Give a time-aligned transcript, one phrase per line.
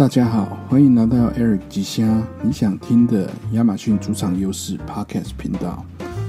[0.00, 5.84] 大家好，欢迎来到 Eric 吉虾你想听的亚马逊主场优势 Podcast 频道。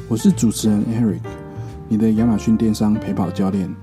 [0.10, 1.22] 我是主持人 Eric，
[1.88, 3.74] 你的亚马逊电商陪跑教练，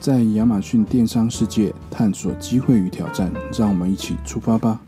[0.00, 4.80] 在亚马逊电商世界探索机会与挑战，让我们一起出发吧。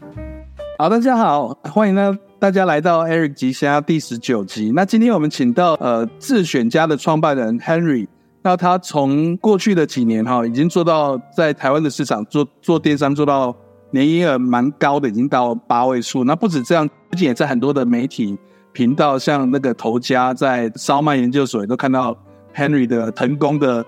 [0.81, 4.73] 好，大家好，欢迎呢大家来到 Eric 吉虾第十九集。
[4.75, 8.09] 那今天我们请到呃自选家的创办人 Henry，
[8.43, 13.55] 那他从过去的几年哈，已经做到在台湾的市场做做电商做到。
[13.95, 16.25] 年营业额蛮高的，已经到八位数。
[16.25, 18.37] 那不止这样，最近也在很多的媒体
[18.73, 22.17] 频道，像那个头家在烧麦研究所，也都看到
[22.53, 23.87] Henry 的成功的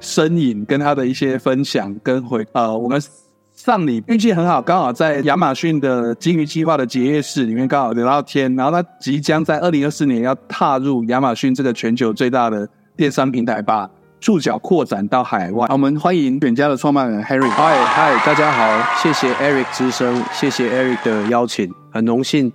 [0.00, 2.46] 身影，跟他的一些分享跟回。
[2.52, 3.00] 呃，我们
[3.54, 8.54] 上礼运气很好，刚好在亚马逊的金鱼计划的结业式里面刚好聊到天。
[8.54, 13.90] 然后他即将在二零二四年要踏入亚马逊这个全球最大的电商平台吧。
[14.20, 17.48] 触角扩展到海外，我们欢迎远家的创办人 Harry。
[17.48, 22.52] 嗨嗨，大家好，谢谢 Eric 之声，谢谢 Eric 的邀请，很荣幸。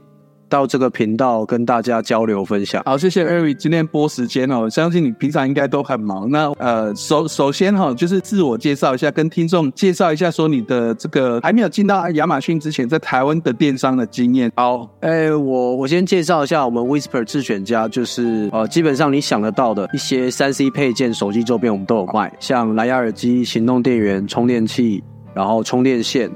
[0.54, 2.84] 到这个频道跟大家交流分享。
[2.86, 4.70] 好，谢谢 Eric 今天播时间哦。
[4.70, 6.30] 相信你平常应该都很忙。
[6.30, 14.52] 那呃，首首先哈，就是自我介绍一下，跟听众介绍一下，说你的这个还没有进到亚马逊之前，在台湾的电商的经验。
[14.56, 26.30] 好，哎，我我先介绍一下我们 Whisper 自选家，就是呃，基本上你想得到的一些三 C 配件、手机周边，我们都有卖，像蓝牙耳机、行动电源、充电器，然后充电线。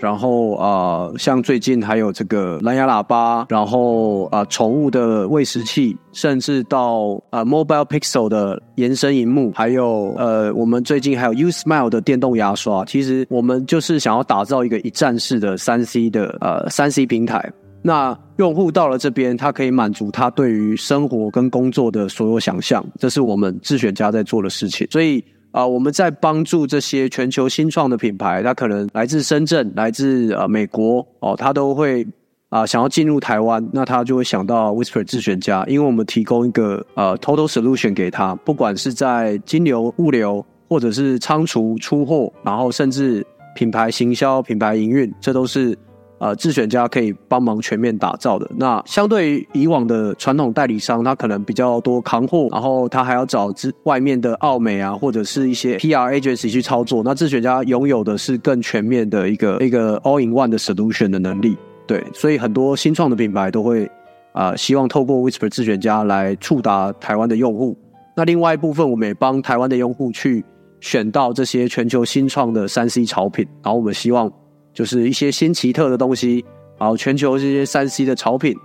[0.00, 12.82] 然后啊，像最近还有这个蓝牙喇叭，然后啊，宠物的喂食器，甚至到啊，Mobile Pixel 的延伸荧幕，还有呃，我们最近还有 U Smile 的电动牙刷。
[12.86, 17.52] 其实我们就是想要打造一个一站式的三 C 的呃三 C 平台。
[17.82, 24.86] 那用户到了这边，他可以满足他对于生活跟工作的所有想象，这是我们自选家在做的事情。
[24.90, 25.22] 所以。
[25.52, 32.06] 啊，我们在帮助这些全球新创的品牌，它可能来自深圳、来自呃美国哦，他都会
[32.48, 45.76] 啊想要进入台湾，那他就会想到 Whisper 自选家，因为我们提供一个呃 Total Solution 给他，不管是在金流、物流，或者是仓储、出货，然后甚至品牌行销、品牌营运，这都是。
[46.20, 48.46] 呃，自选家可以帮忙全面打造的。
[48.58, 57.02] 那相对于以往的传统代理商，他可能比较多扛货，然后他还要找之外面的奥美啊，或者是一些 PR agency 去操作。
[57.02, 61.56] 那自选家拥有的是更全面的一个一个 all in one 的 solution 的能力。
[61.86, 63.90] 对，所以很多新创的品牌都会
[64.34, 67.74] 啊，希望透过 Whisper 自选家来触达台湾的用户。
[68.14, 70.44] 那另外一部分，我们也帮台湾的用户去
[70.80, 74.30] 选到这些全球新创的三 C 潮品，然后我们希望。
[74.72, 76.44] 就是一些新奇特的东西，
[76.78, 78.56] 然后全球这些三 C 的潮品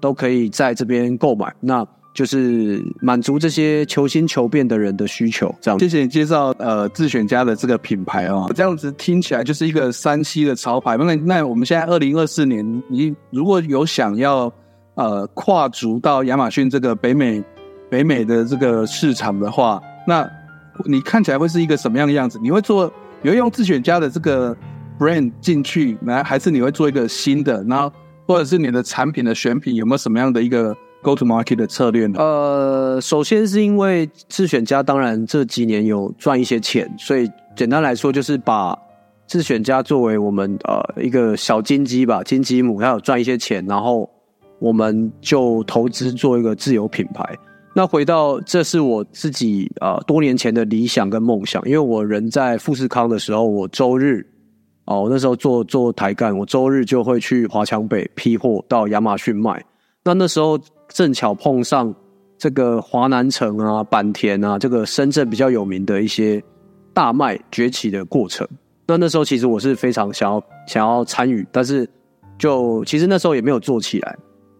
[0.00, 5.54] 都可以在这边购买，那就是满足这些求新求变的人的需求。
[5.60, 10.96] 这样，谢谢你介绍呃自选家的这个品牌哦，这样子听起来就是一个三 C 的潮牌。
[10.96, 14.52] 那那我们现在二零二四年，你如果有想要
[14.94, 17.42] 呃跨足到亚马逊这个北美
[17.90, 20.28] 北美的这个市场的话，那
[20.86, 22.38] 你看起来会是一个什么样的样子？
[22.42, 22.92] 你会做，
[23.22, 24.56] 你会用自选家的这个。
[24.98, 27.92] Brand 进去来，还是你会做一个新的，然后
[28.26, 32.18] 或者是你的产品的选品有没有什么样的一个 go to market 的策略呢？
[32.18, 38.76] 呃，首先是因为自选家当然这几年有赚一些钱，所以简单来说就是把
[39.26, 44.10] 自选家作为我们呃一个小金鸡吧，金鸡母，它有赚一些钱，然后
[44.58, 47.24] 我们就投资做一个自有品牌。
[47.74, 54.26] 那回到这是我自己啊多年前的理想跟梦想，因为我人在富士康的时候，我周日。
[54.88, 59.62] 哦，我那时候做做台干，我周日就会去华强北批货到亚马逊卖。
[60.02, 61.94] 那那时候正巧碰上
[62.38, 66.42] 这个华南城啊、坂田啊，这个深圳比较有名的一些
[66.94, 68.48] 大卖崛起的过程。
[68.86, 71.86] 那那时候其实我是非常想要想要参与，但是
[72.38, 74.16] 就其实那时候也没有做起来。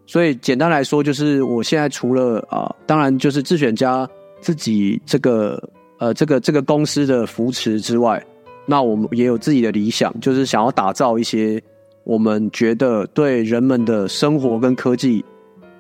[0.06, 4.06] 所以简单来说，就是我现在除了啊，当然就是自选家
[4.43, 5.59] 自己这个
[5.99, 8.22] 呃这个这个公司的扶持之外。
[8.71, 11.59] 那我们也有自己的理想，就是想要打造一些
[12.05, 15.25] 我们觉得对人们的生活跟科技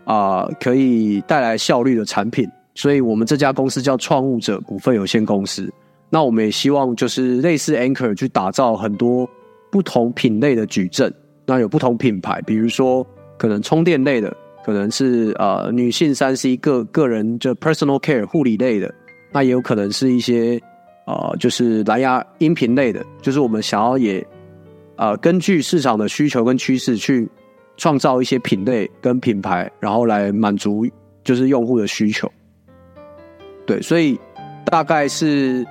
[0.06, 2.48] 啊可以带来效率的产品。
[2.74, 5.70] 所以我们这家公司叫创物者股份有限公司。
[6.08, 9.28] 那我们也希望就是类似 Anchor 去打造很多
[9.70, 11.12] 不同品类的矩阵。
[11.44, 13.06] 那有不同品牌，比如说
[13.36, 18.94] 可能充电类的，可能是呃女性三 C 个个人就 personal care 护理类的，
[19.30, 20.58] 那也有可能是一些。
[21.08, 24.22] 呃，就是蓝牙音频类的，就是我们想要也，
[24.96, 27.26] 呃，根据市场的需求跟趋势去
[27.78, 30.86] 创造一些品类跟品牌，然后来满足
[31.24, 32.30] 就是用户的需求。
[33.64, 34.20] 对，所以
[34.66, 35.66] 大概是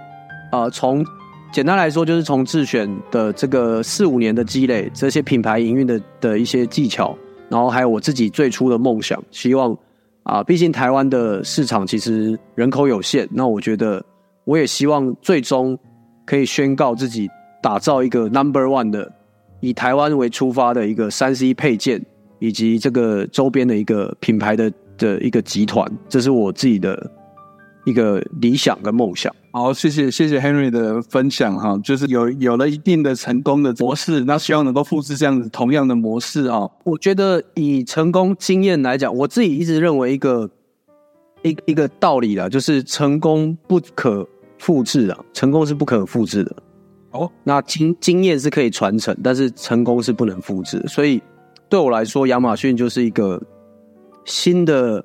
[0.51, 1.05] 呃从
[1.51, 7.15] 简单来说，就是从自选的这个四五年的积累，这些品牌营运的的一些技巧，
[7.47, 9.77] 然后还有我自己最初的梦想，希望
[10.23, 14.03] 啊，毕竟台湾的市场其实人口有限，那我觉得
[14.47, 15.77] 我也希望最终
[16.25, 17.27] 可以宣告自己
[17.61, 19.11] 打造一个 number one 的，
[19.59, 22.01] 以台湾为出发的一个三 C 配件
[22.39, 27.11] 以及这个周边的一个品牌的的一个集团，这是我自己的
[27.85, 29.33] 一个理想跟梦想。
[29.51, 36.69] 好，谢谢谢谢 Henry 的分享哈，就是有有了一定的成功的模式，那希望能够复制这样子同样的模式啊。
[36.85, 40.49] 我觉得以成功经验来讲，我自己一直认为一个
[41.41, 46.55] 一一个道理啦，就是成功不可复制啊，成功是不可复制的。
[47.11, 50.83] 哦，那经经验是可以传承，但是成功是不能复制。
[50.87, 51.21] 所以
[51.69, 53.41] 对我来说，亚马逊就是一个
[54.25, 55.03] 新的。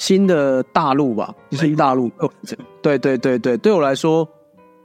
[0.00, 2.08] 新的大陆吧，新大陆。
[2.80, 4.24] 对对对对，对我来说，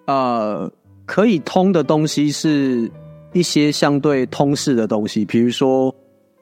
[0.08, 0.68] 呃，
[1.06, 2.90] 可以通的东西是
[3.32, 5.94] 一些相对通式的东西，比如说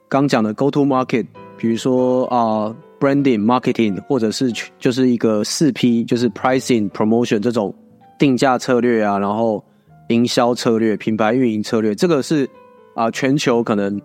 [0.08, 1.28] 刚讲的 go to market，
[1.58, 7.76] 比如说啊 branding marketing，或者是就是一个四 P，就是 pricing promotion 这种
[8.18, 9.62] 定价策略啊，然后
[10.08, 12.48] 营销策略、品牌运营策略，这个是
[12.96, 14.00] 啊全球可能。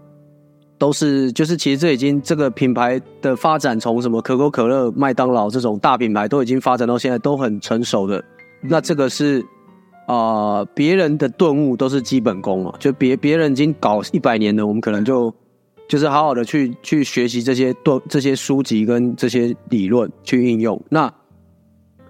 [0.78, 8.22] 都是，就是其实这已经这个品牌的发展，从什么可口可乐、麦当劳这种大品牌，都已经发展到现在都很成熟的。
[8.60, 9.43] 那这个是
[10.06, 15.34] 啊，别人的顿悟都是基本功嘛，就别别人已经搞一百年了，我们可能就
[15.88, 20.80] 就是好好的去去学习这些多这些书籍跟这些理论去应用。
[20.88, 21.12] 那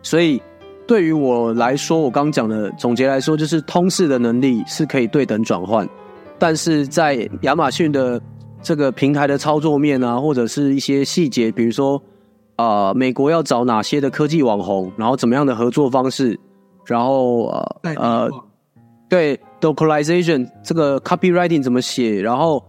[0.02, 0.40] 所以
[0.86, 5.88] 对于我来说，我刚讲的总结来说，就是通识的能力是可以对等转换，
[6.38, 8.20] 但是在亚马逊的。
[8.62, 12.02] 这个平台的操作面啊，或者是一些细节，比如说
[12.56, 16.36] 啊，美国要找哪些的科技网红，然后怎么样的合作方式，
[16.84, 18.30] 然后呃呃，
[19.08, 22.60] 对 localization 这个 copywriting 怎么写，然后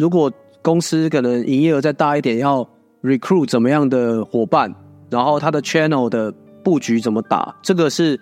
[0.00, 0.32] 如果
[0.62, 2.66] 公司可能营业额再大一点，要
[3.02, 4.74] recruit 怎么样的伙伴，
[5.10, 6.32] 然后它的 channel 的
[6.64, 8.18] 布局怎么打，这个是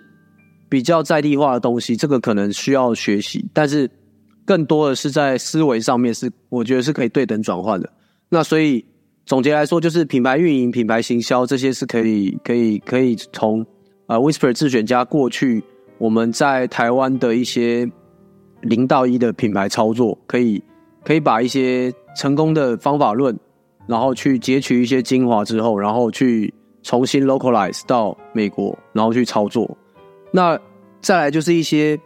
[0.67, 3.89] 比较在地化的东西，这个可能需要学习，但是。
[4.45, 7.87] 更多的是在思维上面，是我觉得是可以对等转换的。
[8.29, 8.83] 那所以
[9.23, 13.63] 总结来说，就是品牌运营、品牌行销这些是可以、可以、可以从
[14.07, 15.63] 呃 Whisper 自选家过去
[15.99, 17.87] 我们在台湾的一些
[18.61, 20.59] 零到一的品牌操作，可以
[21.03, 23.37] 可以把一些成功的方法论，
[23.87, 26.53] 然后去截取一些精华之后，然后去
[26.83, 29.77] 重新 localize 到美国，然后去操作。
[30.31, 30.59] 那
[31.01, 31.99] 再来就是一些。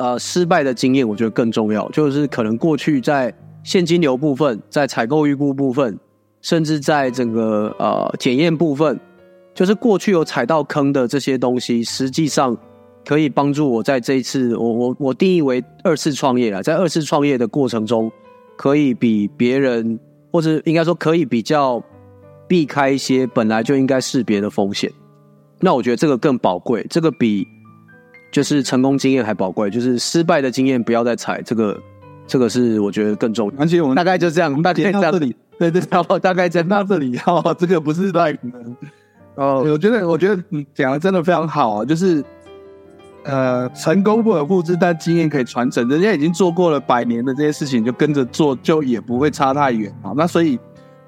[0.00, 3.34] 呃，失败的经验我觉得更重要，就是可能过去在
[3.64, 5.98] 现金流部分、在采购预估部分，
[6.40, 8.96] 甚至在整个呃检验部分，
[9.52, 12.56] 就是过去有踩到坑的这些东西，实际上
[13.08, 18.12] 可以帮助我在这一次，我我我定义为二次创业了，在二次创业的过程中，
[18.54, 19.98] 可以比别人，
[20.30, 21.82] 或者应该说可以比较
[22.46, 24.92] 避开一些本来就应该识别的风险。
[25.60, 27.48] 那我觉得这个更宝贵，这个比。
[28.30, 31.40] 就是成功经验还宝贵，就是失败的经验不要再踩。
[31.40, 31.74] 这个，
[32.26, 33.54] 这个是我觉得更重要。
[33.58, 38.36] 而且我们大概就这样，大概到这里，对对，然后大概讲到这里，哦，这个不是 like
[39.36, 42.22] 哦，我觉得我觉得你讲的真的非常好，就是
[43.28, 45.86] 呃，成功不可复制，但经验可以传承。
[45.88, 50.12] 人家已经做过了百年的这些事情，就跟着做，就也不会差太远啊。
[50.16, 50.58] 那所以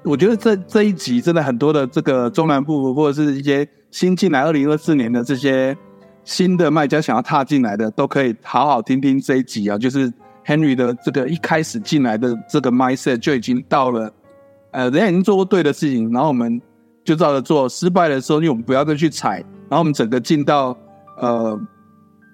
[0.03, 5.75] 我觉得这这一集真的很多的这个中南部或者是一些新进来二零二四年的这些。
[6.23, 9.75] 新的卖家想要踏进来的，都可以好好听听这一集啊。
[9.75, 10.07] 就是
[10.45, 14.13] Henry 的这个一开始进来的这个 mindset 就已经到了，
[14.69, 16.61] 呃，人家已经做过对的事情，然后我们
[17.03, 17.67] 就照着做。
[17.67, 20.77] 失败的时候，因为我们不要再去踩，然后我们整个进到
[21.19, 21.59] 呃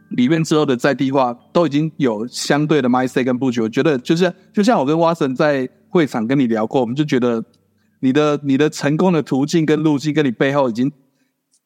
[0.09, 3.61] 里面之后的在地化，都已经有相对的 mindset 跟布局。
[3.61, 7.43] 我觉得就是就像我跟 Watson 在会场跟你聊过，我们就觉得
[7.99, 10.91] 你的你的成功的途径跟路径，跟你背后已经。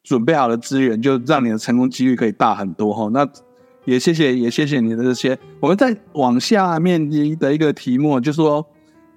[0.04, 3.08] 准备好的资源，就让你的成功几率可以大很多哈。
[3.12, 3.24] 那
[3.84, 5.38] 也谢谢，也谢谢你的这些。
[5.60, 7.08] 我们再往下面
[7.38, 8.66] 的一个题目，就是说，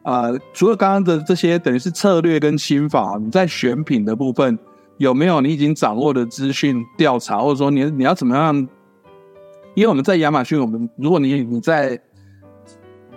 [0.04, 4.60] 呃，除了刚刚的这些，等于是策略跟心法，你在选品的部分
[5.00, 8.68] 有没有你已经掌握的资讯调查，或者说你你要怎么样？
[9.76, 12.00] 因为我们在亚马逊，我们如果你你在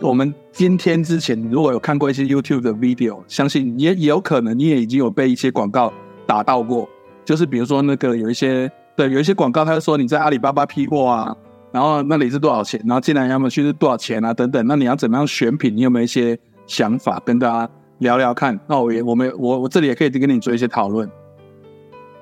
[0.00, 5.92] 我们今天之前如果有看过一些 YouTube 的 video，相信也也有可能你也已经有被一些广告
[6.26, 6.88] 打到过。
[7.24, 11.36] 就是比如说那个有一些对有一些广告，他说你在阿里巴巴批货啊，
[11.70, 15.76] 然后那里是多少钱，然后进来亚马逊是多少钱啊等等，那你要怎么样选品？
[15.76, 16.36] 你有没有一些
[16.66, 18.58] 想法跟大家聊聊看？
[18.66, 21.08] 那我也我们我我这里也可以跟你做一些讨论。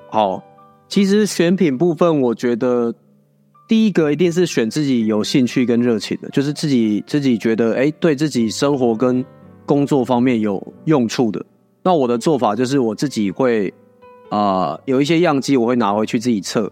[0.09, 0.43] 好，
[0.87, 2.93] 其实选品部分，我觉得
[3.67, 9.23] 第一个一定是选自己有兴趣跟热情的，就是自己自己觉得哎，对自己生活跟
[9.65, 11.45] 工作方面有用处的。
[11.83, 13.73] 那我的做法就是我自己会
[14.29, 16.71] 啊有一些样机，我会拿回去自己测，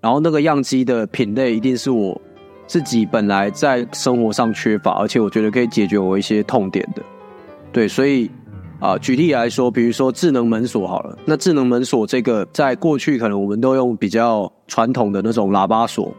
[0.00, 2.20] 然后那个样机的品类一定是我
[2.66, 7.02] 自己本来在生活上缺乏，而且我觉得可以解决我一些痛点的。
[7.72, 8.28] 对，所以
[8.80, 16.12] 啊，举例来说，比如说智能门锁好了，那智能门锁这个在过去可能我们都用比较传统的那种喇叭锁。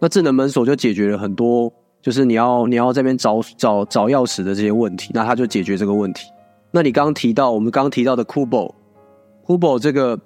[0.00, 1.72] 那智能门锁就解决了很多，
[2.02, 6.26] 就是你要你要这边找找找钥匙的这些问题，那它就解决这个问题。
[6.70, 10.18] 那你刚刚提到我们刚刚提到的 Kubo，Kubo 这个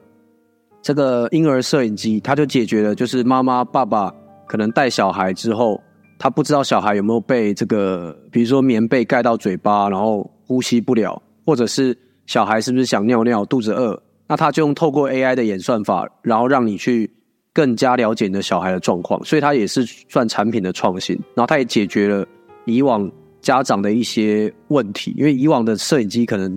[0.82, 4.12] 这个婴儿摄影机，它就解决了，就是妈妈爸爸
[4.46, 5.80] 可能带小孩之后，
[6.18, 11.96] 他不知道小孩有没有被这个，比如说棉被盖到嘴巴，然后呼吸不了，或者是
[12.26, 17.12] 小孩是不是想尿尿、肚子饿，那他就用透过 AI 的演算法，然后让你去。
[17.58, 21.16] 更加了解你的小孩的状况，所以它也是算产品的创新。
[21.34, 22.24] 然后它也解决了
[22.66, 23.10] 以往
[23.40, 26.56] 家长的一些问题，因为以往的摄影机可能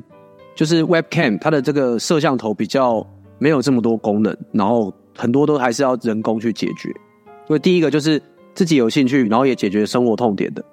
[0.53, 3.03] 就是 Webcam，它的这个摄像头比较
[3.39, 6.93] 没有这么多功能，然后很多都还是要人工去解决。
[7.47, 8.21] 所以第一个就是
[8.53, 10.63] 自己有兴趣，然后也解决生活痛点的。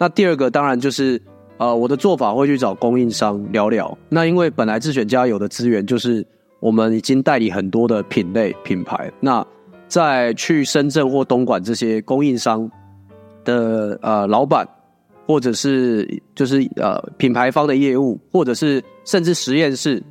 [0.00, 1.22] 那第二个当然就是
[1.58, 3.96] 呃，我的做法会去找供应商聊聊。
[4.08, 6.26] 那因为本来自选家有的资源就是
[6.58, 9.46] 我们已经代理很多的品类品牌，那
[9.88, 12.70] 在去深圳或东莞这些供应商
[13.44, 14.66] 的呃老板，
[15.26, 20.02] 或者是就是呃品牌方的业务，或者是甚至实验室，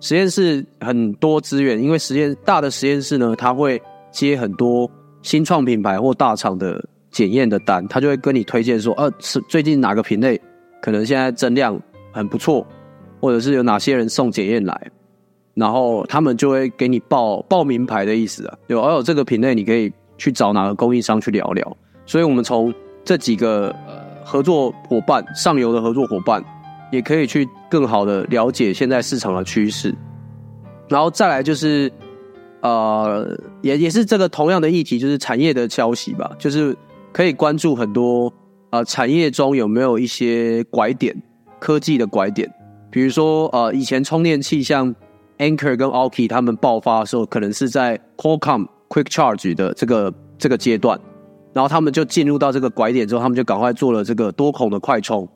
[0.00, 4.90] 实验室很多资源，因为实验大的实验室呢，他会接很多
[5.22, 10.40] 新创品牌或大厂的检验的单，他就会跟你推荐说，呃，是最近哪个品类
[10.80, 12.66] 可能现在增量很不错，
[13.20, 14.90] 或者是有哪些人送检验来。
[15.54, 21.76] 然后他们就会给你报报名牌的意思啊，有哦这个品类你可以去找哪个供应商去聊聊。
[22.06, 22.72] 所以我们从
[23.04, 26.42] 这几个呃合作伙伴上游的合作伙伴，
[26.90, 29.94] 也可以去更好的了解现在市场的趋势。
[30.88, 31.92] 然后再来就是
[32.62, 36.74] 呃也也是这个同样的议题，就是产业的消息吧，就是
[37.12, 38.32] 可以关注很多
[38.70, 41.14] 呃产业中有没有一些拐点，
[41.60, 42.50] 科技的拐点，
[42.90, 44.94] 比如说呃以前充电器像。
[45.42, 50.96] Anchor 跟 Alki 他们爆发的时候，可能是在 Qualcomm Quick Charge 的这个这个阶段，
[51.52, 55.28] 然后他们就进入到这个拐点之后，他们就赶快做了这个多孔的快充。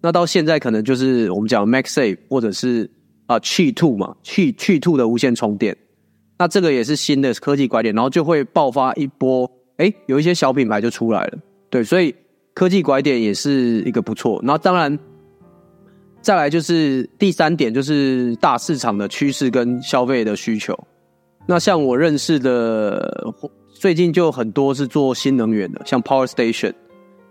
[0.00, 2.88] 那到现在可能就是我们讲 MaxSafe 或者是
[3.26, 5.76] 啊 Qi Two 嘛，Qi Qi Two 的无线充电。
[6.38, 11.38] 那这个也是新的科技拐点，然后就会爆发一波，哎，有一些小品牌就出来了。
[11.68, 12.14] 对，所以
[12.54, 14.40] 科技拐点也是一个不错。
[14.44, 14.96] 然后当然。
[16.22, 20.78] 再来就是第三点，就是大市场的趋势跟消费的需求。
[21.46, 23.32] 那像我认识的，
[23.72, 26.72] 最近就很多是做新能源的，像 Power Station。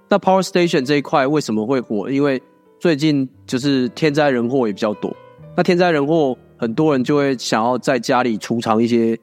[0.09, 2.09] 那 Power Station 这一块为什么会火？
[2.09, 2.41] 因为
[2.79, 5.15] 最近就是天灾人祸也比较多。
[5.55, 9.17] 那天灾人祸，很多人就会想要在家里储藏一些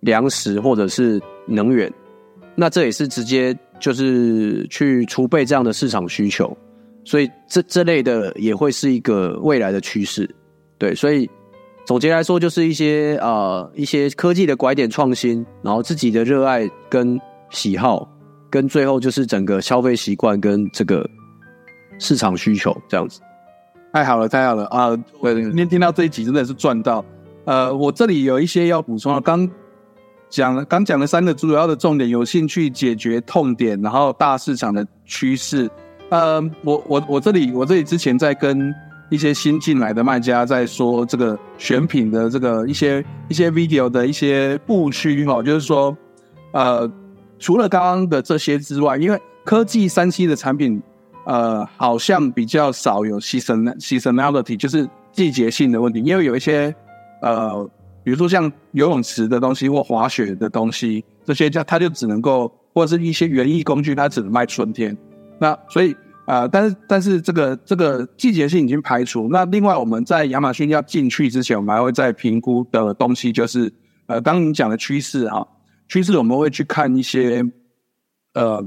[0.00, 1.90] 粮食或者是能源。
[2.56, 6.54] 那这也是直接就是去储备这样的市场需求。
[7.04, 10.28] 所以这这类的也会是一个未来的趋势，
[10.78, 10.94] 对。
[10.94, 11.28] 所以
[11.84, 18.08] 总结来说，就是一些呃一些科技的拐点创新，然后自己的热爱跟喜好，
[18.48, 21.04] 跟最后就是整个消费习惯跟这个
[21.98, 23.20] 市场需求这样子。
[23.92, 24.88] 太好了，太好了啊！
[25.20, 27.04] 我今天听到这一集真的是赚到。
[27.44, 29.50] 呃，我这里有一些要补充啊，刚
[30.30, 35.68] 讲了刚讲了三个主要的重点，有兴趣解决痛点，然后大市场的趋势。
[36.12, 38.72] 呃，我我我这里我这里之前在跟
[39.08, 45.96] 一些新进来的卖家在说这个选品的这个一些一些 video 的一些布区哈，就是说，
[46.52, 46.86] 呃，
[47.38, 50.82] 除了刚刚的这些之外，因为科技三 C 的产品，
[51.24, 56.74] 呃，好像比较少有 season seasonality，就是季节性的问题，因为有一些
[57.22, 57.66] 呃，
[58.04, 64.94] 比如说像游泳池的东西或滑雪的东西，这些叫它就只能够或者是一些园艺工具，它只能卖春天。
[65.42, 65.92] 那所以
[66.24, 69.28] 啊，但是但是这个这个季节性已经排除。
[69.28, 73.72] 那另外我们在亚马逊要进去之前，我们还会再评估的东西就是，
[74.06, 75.44] 呃，刚你讲的趋势哈，
[75.88, 77.42] 趋势我们会去看一些，
[78.34, 78.64] 呃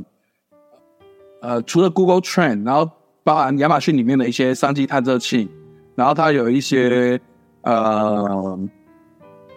[1.41, 2.91] 呃，除了 Google Trend，然后
[3.24, 5.50] 包含亚马逊里面的一些商机探测器，
[5.96, 7.17] 然后它有一些
[7.62, 8.60] 呃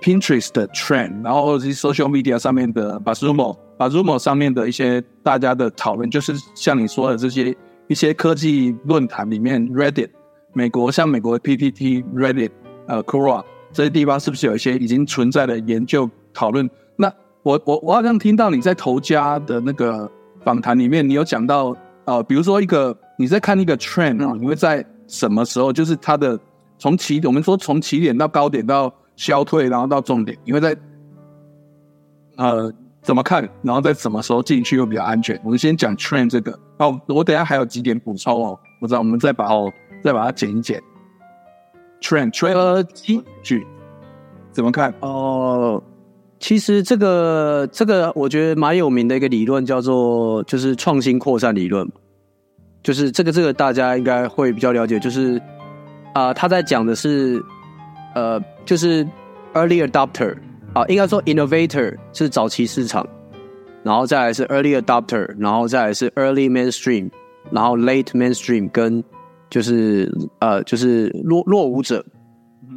[0.00, 10.11] Pinterest 的 Trend，然后或者是 Social Media 上面的 b a s u m o 把 Rumor 上面的一些大家的讨论，就是像你说的这些一些科技论坛里面，Reddit，
[10.52, 12.50] 美国像美国的 PPT、Reddit、
[12.87, 16.69] 呃 Quora 这些地方，是不是有一些已经存在的研究讨论？
[16.97, 17.12] 那
[17.45, 20.11] 我我我好像听到你在头家的那个
[20.43, 26.38] 访谈里面，你有讲到呃，比如说一个你在看一个 trend 啊，你会在什么时候，就是它的
[26.78, 30.77] 从起我们说从起点到高点到消退，然后到重点，因为在
[32.37, 32.73] 呃
[33.03, 35.39] 怎么看，然后在什么时候进去又比较安全？
[35.45, 39.71] 我们先讲 trend 这个哦，我等下还有几点补充哦，我知道我们再把哦
[40.05, 40.81] 再把它剪一剪。
[42.01, 42.81] trend trend 呃，
[43.43, 43.67] 去
[44.53, 44.95] 怎么看？
[45.01, 45.83] 哦，
[46.39, 51.91] 其实这个这个我觉得蛮有名的一个理论叫做就是创新扩散理论，
[52.85, 55.43] 就是这个这个大家应该会比较了解，就是
[56.15, 57.45] 啊、他在讲的是
[58.19, 59.07] 呃就是
[59.55, 60.37] early adopter
[60.75, 63.07] 啊、应该说 innovator 是早期市场，
[63.83, 67.09] 然后再来是 early adopter，然后再来是 early mainstream，
[67.51, 69.03] 然后 late mainstream 跟
[69.51, 72.05] 就是呃就是落落伍者。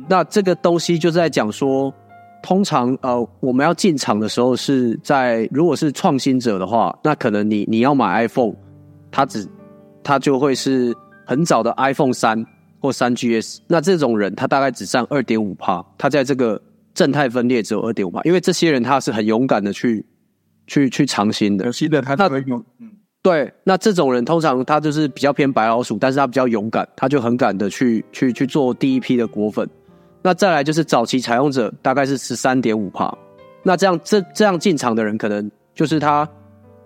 [0.07, 1.93] 那这个东西就在讲说，
[2.41, 8.53] 通常呃我们要进场的时候是在如果是创新者的话，那可能你你要买 iPhone，
[9.11, 9.47] 它只
[10.01, 10.95] 它就会是
[11.25, 12.43] 很早的 iPhone 三
[12.81, 16.59] 或三 GS，那这种人他大概只占二点五趴，他在这个
[16.93, 20.03] 正态分裂只有二点五趴，因为这些人他是很勇敢的去
[20.65, 22.89] 去去尝新的有，新的他才会用，嗯，
[23.21, 29.69] 对，那这种人通常他就是比较偏白老鼠，但是他比较勇敢，他就很敢的去去去做第一批的果粉。
[30.23, 33.15] 那再来就是早期采用者大概是十三点五帕，
[33.63, 36.27] 那这样这这样进场的人可能就是他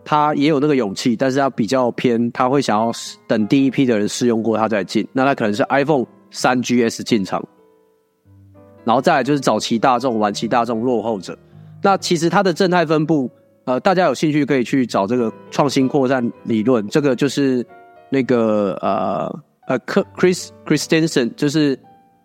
[0.06, 2.92] 他也有那个勇气，但是他比较偏，他会想要
[3.28, 5.06] 等第一批的人试用过他再进。
[5.12, 7.44] 那他可能是 iPhone 三 GS 进场，
[8.84, 11.38] 然后再来就是早期大众、晚期大众落后者。
[11.82, 13.30] 那其实它的正态分布，
[13.66, 17.66] 呃，大家有兴趣可以去找这个创新扩散理论，这个就是
[18.10, 21.78] 那个呃呃克 Chris Christensen 就是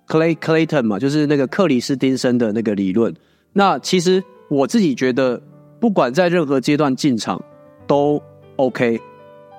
[0.06, 3.14] Clay Clayton 嘛，就是那个克里斯汀森的那个理论。
[3.52, 5.40] 那其实我自己觉得，
[5.78, 7.42] 不管在任何阶段进场
[7.90, 8.22] 都
[8.54, 9.00] OK，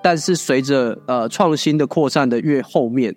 [0.01, 3.13] 但是随着呃创新的扩散的越后面，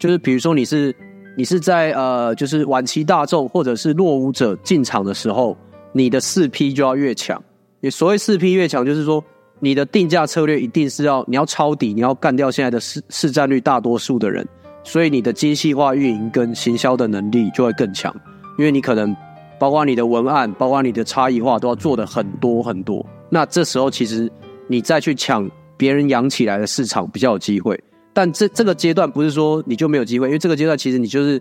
[0.00, 0.96] 就是比如说你是
[1.36, 5.54] 你是在呃就是晚期大众或者是落伍者进场的时候，
[5.92, 7.38] 你的四 P 就要越强。
[7.82, 9.22] 也所谓四 P 越强，就是说
[9.60, 14.48] 你的定价策略一定是要你要抄底，你要干掉现在的市市占率大多数的人，
[14.82, 18.10] 所以你的精细化运营跟行销的能力就会更强，
[18.56, 19.14] 因为你可能
[19.58, 23.04] 包括你的文案，包括你的差异化都要做的很多很多。
[23.30, 24.30] 那这时候其实
[24.66, 27.78] 你再去抢别人养起来的市场比较有机会。
[28.12, 31.40] 但这这个阶段不是说你就没有机会，因为这个阶段其实你就是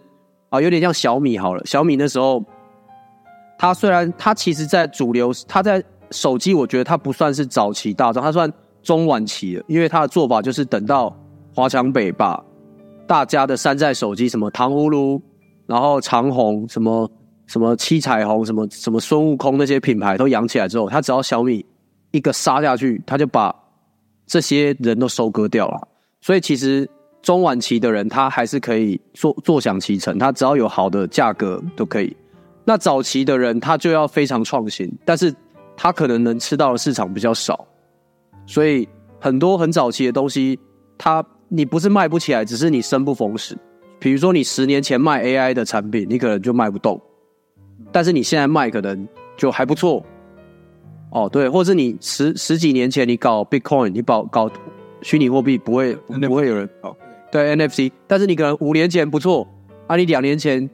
[0.50, 1.64] 啊，有点像小米好了。
[1.66, 2.44] 小米那时候，
[3.58, 11.16] 它虽然它其实在主流，它在手机，我觉得它不算是早期大众，它算中晚期的，因为它的做法就是等到
[11.56, 12.44] 华强北把
[13.06, 15.22] 大家的山寨手机，什么糖葫芦，
[15.68, 17.10] 然后长虹，什么
[17.46, 21.64] 什么七彩虹，什么什么孙悟空那些品牌都养起来之后，它只要小米
[22.14, 23.54] 一个杀下去，他就把
[24.28, 25.88] 这些人都收割掉了。
[26.22, 26.88] 所以其实
[27.22, 32.16] 中晚期的人，他还是可以坐坐享其成，他只要有好的价格都可以。
[32.64, 35.34] 那早期的人，他就要非常创新，但是
[35.76, 37.68] 他可能能吃到的市场比较少，
[38.46, 38.88] 所以
[39.20, 40.58] 很多很早期的东西，
[40.98, 43.58] 他你不是卖不起来，只是你生不逢时。
[44.00, 47.02] 比如说你十年前卖 AI 的产品，你可能就卖不动，
[47.92, 50.06] 但是你现在卖可能就还不错。
[51.14, 54.50] 哦，对，或是你十十几年前你搞 Bitcoin，你搞搞
[55.04, 56.96] 虚拟货币，不会不不会有人搞。
[57.32, 59.48] 对 NFC，但是你可能五年前不错，
[59.86, 60.68] 啊，你两年前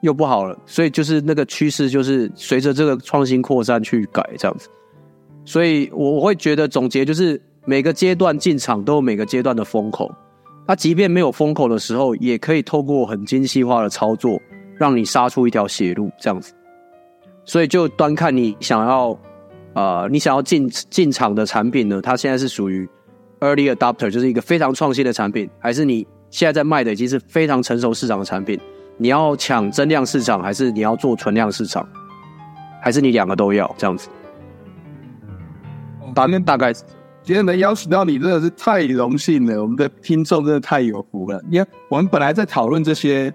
[0.00, 4.68] 又不好了，所以就是那个趋势，就是随着这个创新扩散去改这样子。
[5.44, 10.08] 所以我我会觉得总结就是每个阶段进场都有每个阶段的风口，
[10.66, 14.40] 它即便没有风口的时候，也可以透过很精细化的操作，
[14.76, 16.52] 让你杀出一条血路这样子。
[17.44, 19.18] 所以就端看你想要，
[19.74, 22.88] 呃，你想要进进场的产品呢，它现在是属于
[23.40, 28.58] early adopter，就是一个非常创新的产品，还是你现在在卖的已经是非常成熟市场的产品？
[28.98, 31.88] 你要抢增量市场，还是你要做存量市场，
[32.82, 34.08] 还是你两个都要这样子？
[36.14, 36.72] 大大概
[37.22, 41.42] 今天能邀请到你真的是太荣幸了，我们的听众真的太有福了。
[41.50, 43.32] 因为我们本来在讨论这些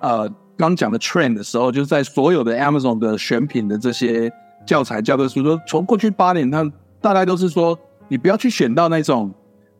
[0.00, 4.30] 呃刚讲的 trend 的时候，就是在所有的 Amazon 的选品的这些
[4.66, 6.70] 教材教科书，说从过去八年，它
[7.00, 9.32] 大概都是说你不要去选到那种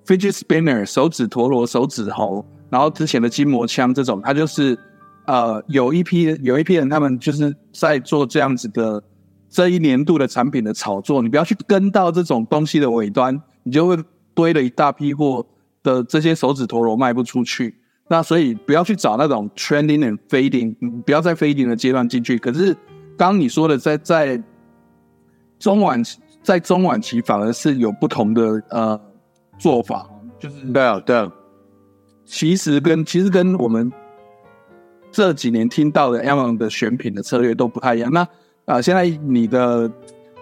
[0.07, 4.79] fidget spinner 手指陀螺、手指猴，然后之前的筋膜枪这种，它就是
[5.27, 9.03] 呃有一批有一批人他们就是在做这样子的。
[9.53, 13.99] 这一年度的产品的炒作，你不要去跟到这种东西的尾端，你就会
[14.33, 15.45] 堆了一大批货
[15.83, 17.75] 的这些手指陀螺卖不出去。
[18.07, 22.39] 那所以不要去找那种 trending and fading，不要在 fading 的阶段进去。
[22.39, 22.77] 可是
[23.19, 24.41] 刚你说的，在在
[25.61, 29.01] 中晚期在中晚期反而是有不同的呃
[29.59, 31.31] 做法，就是对啊，对啊，
[32.25, 33.93] 其实跟其实跟我们
[35.13, 38.11] 这几年听到的 Amazon 的选品的策略都不太一样。
[38.11, 38.29] 那啊、
[38.65, 39.91] 呃现在你的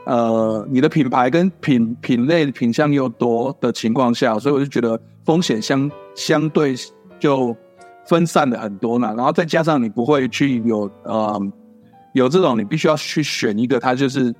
[0.04, 6.76] 呃你的品牌跟品品类品相又多的情况下，所以我就觉得风险相相对
[7.18, 7.56] 就
[8.06, 9.12] 分散了很多呢。
[9.16, 11.40] 然后再加上你不会去有呃
[12.12, 14.32] 有这种你必须要去选一个，它就是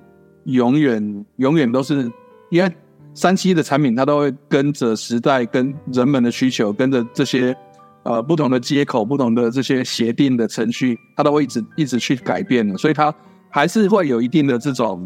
[0.51, 2.11] 永远永远都是
[2.49, 2.71] 因为
[3.13, 7.55] 三七的产品，它都会跟着时代、跟人们的需求、跟着这些
[8.03, 13.13] 呃不同的接口、不同的这些协定的程序，它都会一直一直去改变的，所以它
[13.49, 15.05] 还是会有一定的这种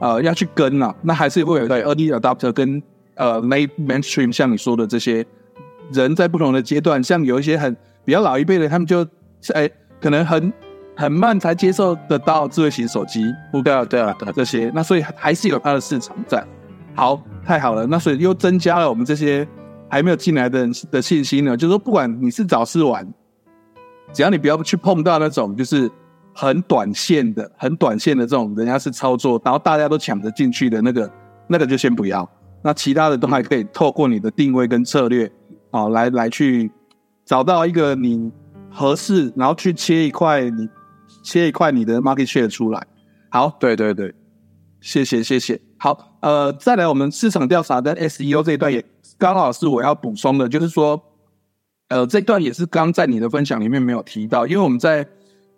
[0.00, 2.82] 呃要去跟啊，那还是会有对 early adopter 跟
[3.16, 5.24] 呃 late mainstream，像你说的这些
[5.92, 9.06] 人在不同的阶段，像有一些很比较老一辈的，他们就
[9.52, 9.68] 哎
[10.00, 10.52] 可能很
[10.96, 13.24] 很慢才接受得到智慧型手机，
[13.64, 16.44] 对啊，对啊，对啊，这些，那所以还是有它的市场在。
[16.94, 19.48] 好，太好了，那所以又增加了我们这些
[19.88, 21.56] 还没有进来的人的信心呢。
[21.56, 23.06] 就是说，不管你是早是晚，
[24.12, 25.90] 只要你不要去碰到那种就是
[26.34, 31.10] 很短线的、很短线的这种人家是操作，然后大家都抢着进去的那个，
[31.46, 32.28] 那个就先不要。
[32.60, 35.32] 那其他的都还可以透过你的定位跟策略，
[35.70, 36.70] 哦，来来去
[37.24, 38.30] 找到一个你
[38.70, 40.68] 合适，然后去切一块你
[41.22, 42.86] 切一块你的 market share 出来。
[43.30, 44.14] 好，对对对，
[44.80, 45.60] 谢谢谢谢。
[45.78, 48.84] 好，呃，再来我们市场调查跟 SEO 这一段也
[49.18, 51.00] 刚好是我要补充的，就是说，
[51.88, 55.06] 呃，这段也是刚在你的分享里面没有提到，因为我们在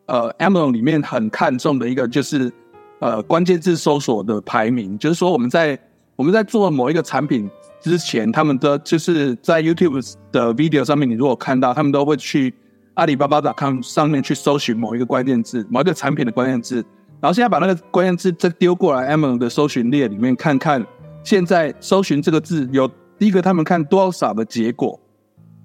[0.07, 2.53] 呃 Amazon 里面很看重的一个就是
[3.01, 5.79] 呃关键字搜索的排名，就是说我们在
[6.17, 7.51] 我们在做某一个产品
[7.81, 12.55] 之前，他们的就是在 YouTube 的 video 上面，你如果看到，他们都会去
[12.95, 16.77] 阿里巴巴 .com 上面去搜寻某一个关键字，某一个产品的关键字。
[17.21, 20.85] 然后现在把那个关键字再丢过来 Amazon 的搜寻列里面看看，
[21.23, 24.99] 现在搜寻这个字有第一个他们看多少的结果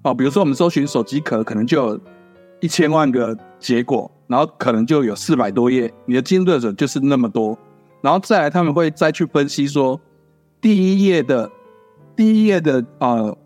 [0.02, 2.00] 哦，比如说我们搜寻手机壳，可能就有
[2.60, 7.56] 一千万个结果，然后可能就有四百多页，你的竞争对手就是那么多，
[8.00, 10.00] 然后再来他们会再去分析说
[10.60, 11.50] 第一页的
[12.16, 13.36] 第一页的呃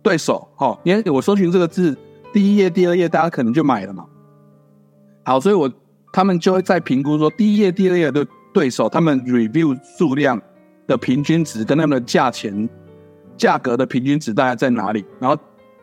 [0.00, 1.96] 对手，哦，因为我搜寻这个字，
[2.32, 4.04] 第一页、第二页大家可能就买了嘛，
[5.24, 5.70] 好，所以我。
[6.10, 10.40] 他们就会在评估说，第一页、第二页的对手，他们 review 数量
[10.86, 12.66] 的平均值跟他们的价钱、
[13.36, 15.04] 价格的平均值大概在哪里？
[15.20, 15.38] 然后，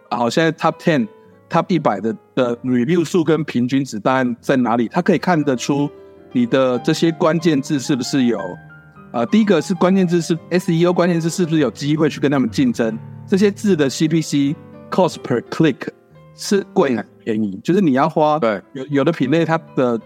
[0.09, 1.07] 好，现在 top ten、
[1.47, 4.87] top 一百的的 review 数跟平均值大概在哪里？
[4.87, 5.87] 它可以看得出
[6.31, 8.39] 你的这些关键字是不是有，
[9.13, 12.97] 呃，第一个是关键字是 SEO 关键字是不是有机会去跟他们竞争？
[13.27, 14.55] 这些字的 CPC
[14.89, 15.87] cost per click
[16.35, 17.59] 是贵还是便宜？
[17.63, 19.99] 就是你要花对有有的品类它的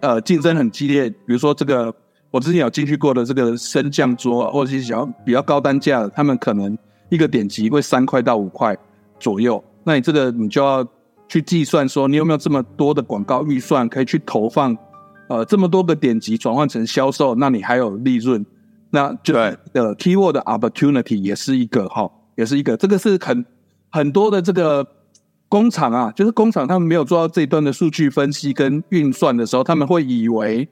[0.00, 1.94] 呃，竞争很激烈，比如说这个，
[2.30, 6.76] 我之前有进去过的这个升降桌，或者是想要比较高单价的，他们可能
[7.08, 8.76] 一个点击会三块到五块
[9.20, 9.62] 左右。
[9.84, 10.84] 那你这个你就要
[11.28, 14.76] 去计算说，你有没有这么多的广告预算可以去投放，
[15.28, 18.44] 呃，这么多个点击转换成销售，那你还有利润，
[18.90, 23.44] 那就对呃 keyword opportunity 也是一个哈，也是一个，这个是很
[23.90, 24.84] 很多的这个。
[25.52, 30.66] 工厂啊，就是工厂，他们没有做到这一段的数据分析跟运算的时候，他们会以为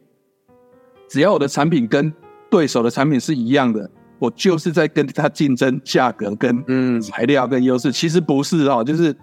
[1.07, 2.11] 只要我的产品跟
[2.49, 7.93] 对手的产品是一样的，我就是在跟他竞争价格跟嗯材料跟优势。
[7.93, 9.15] 其实不是哦，就是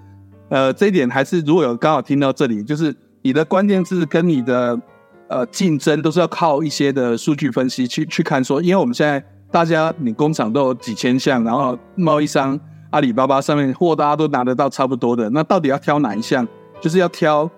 [0.50, 4.80] 呃这一点还是如果有刚好听到这里，就是你的关键字跟你的
[5.28, 12.60] 呃竞争都是要靠一些的数据分析去去看说，因为我们现在大家你工厂都有几千项，然后贸易商。
[12.92, 16.48] 阿里巴巴上面货大家都拿得到差不多的，那到底要挑哪一项？
[16.80, 17.50] 就是要挑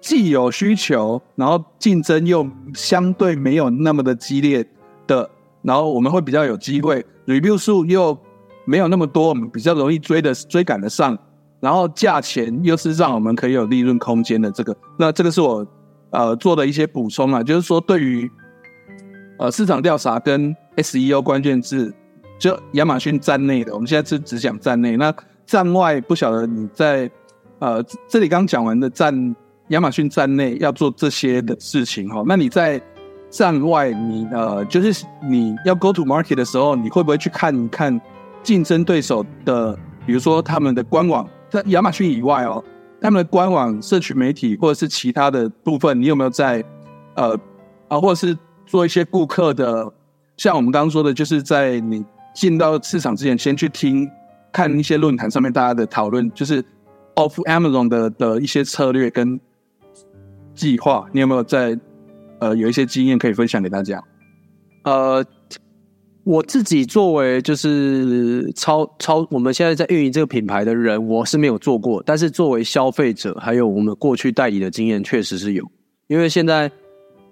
[0.00, 4.64] 既有需求，然后竞争又相对没有那么的激烈
[5.06, 5.28] 的，
[5.62, 8.16] 然后我们会比较有机会，review 数又
[8.64, 11.18] 没有那么多，我们比较容易追的追赶得上，
[11.60, 15.66] 然后价钱又是让我们可以有利润空间的这个，那这个是我
[16.10, 18.30] 呃做的一些补充啊，就是说对于
[19.38, 21.92] 呃市场调查跟 SEO 关键字。
[22.40, 24.96] 就亚马逊站内的，我们现在是只讲站内。
[24.96, 27.08] 那站外不晓得你在
[27.58, 29.36] 呃这里刚讲完的站
[29.68, 32.24] 亚马逊站内要做这些的事情哈。
[32.26, 32.80] 那你在
[33.28, 38.00] 站外，你呃就是你要 go to market 的时候，你会不会去看一看
[38.42, 42.64] 竞争对手的，比如说他们的官网，在亚马逊以外哦，
[43.02, 46.64] 他们的官网、社群媒体或者是其他的部分，你有没有在
[47.16, 47.38] 呃
[47.88, 49.92] 啊，或者是做一些顾客的，
[50.38, 52.02] 像我们刚刚说的，就是在你。
[52.40, 54.10] 进到市场之前，先去听
[54.50, 56.62] 看一些论坛上面大家的讨论，就是
[57.16, 59.38] off Amazon 的的一些策略跟
[60.54, 61.78] 计划，你有没有在
[62.38, 64.02] 呃有一些经验可以分享给大家？
[64.84, 65.22] 呃，
[66.24, 75.70] 我自己作为就是超超我们现在在运营这个品牌的人，我是没有做过，但是作为消费者，还有我们过去代理的经验，确实是有。
[76.06, 76.72] 因为现在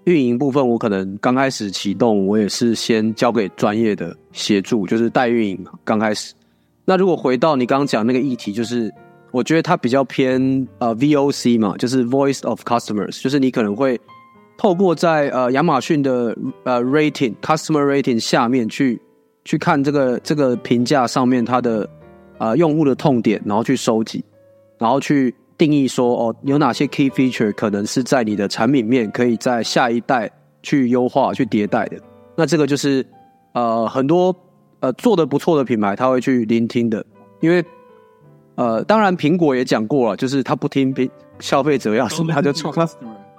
[0.04, 6.34] 运营部分，我可能刚开始启动，我也是先交给专业的协助，就是代运营刚开始。
[6.84, 8.92] 那如果回到你刚刚讲那个议题，就是
[9.30, 14.00] 我觉得它比较偏呃 VOC 嘛，就是 Voice of Customers，就是你可能会。
[14.60, 19.00] 透过在呃亚马逊的呃 rating customer rating 下面去
[19.44, 21.88] 去看这个这个评价上面它的
[22.38, 24.24] 啊用户的痛点，然后去收集，
[24.76, 30.30] 然后去定义说哦有哪些 key feature 可能是在你的产品面可以在下一代
[30.62, 31.98] 去优化去迭代的。
[32.36, 33.04] 那这个就是
[33.52, 34.34] 呃很多
[34.80, 37.04] 呃做的不错的品牌他会去聆听的，
[37.40, 37.62] 因为
[38.54, 41.08] 呃当然苹果也讲过了，就是他不听消
[41.40, 42.72] 消费者要什么他就错。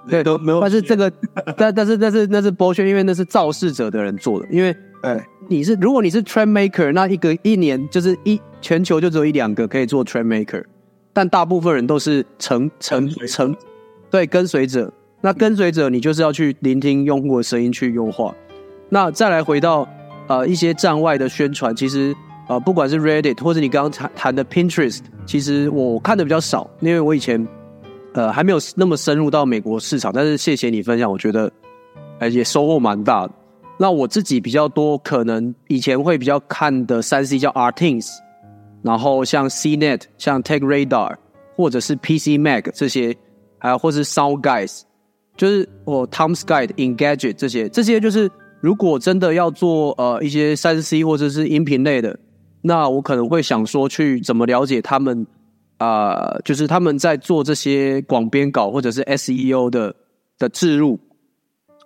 [0.08, 0.60] 对，都没有。
[0.62, 1.12] 但是这个，
[1.58, 4.48] 但但是但是那是剥削，因为那是肇事者的人做的。
[4.50, 10.64] 因为，哎，你是如果你是 trend maker，那一个一年就是一全球就只有一两个可以做 trend maker，
[11.12, 13.56] 但大部分人都是成成成
[14.10, 14.92] 对跟随者。
[15.20, 18.34] 那跟随者，你就是要去聆听用户的声音去优化。
[18.88, 19.86] 那再来回到
[20.28, 22.14] 呃一些站外的宣传，其实
[22.48, 27.46] 呃不管是 Reddit 或者你刚刚谈谈的 Pinterest，其实我看的比较少，因为我以前。
[28.12, 31.48] 呃，还没有那么深入到美国市场，但是谢谢你分享，我觉得，
[32.18, 33.32] 呃，也收获蛮大的。
[33.78, 38.10] 那我自己比较多，可能以前会比较看的三 C 叫 Artins，
[38.82, 41.16] 然后像 CNET、像 Tech Radar
[41.56, 43.16] 或者是 PC Mag 这些，
[43.58, 44.82] 还有或是 Sound Guys，
[45.36, 52.18] 就是我 Tom's Guide、Engadget 这些，这些就是如果真的要做呃一些三 C 或者是音频类的，
[52.62, 55.26] 那我可能会想说去怎么了解他们。
[55.80, 59.94] 啊，就是他们在做这些广编稿或者是 SEO 的
[60.38, 61.00] 的置入，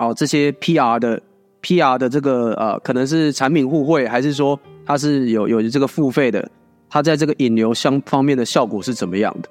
[0.01, 1.23] 哦，这些 PR 的
[1.63, 6.51] PR 的这个呃，可能是产品互惠，还是说它是有有这个付费的？
[6.95, 9.49] 它在这个引流相方面的效果是怎么样的？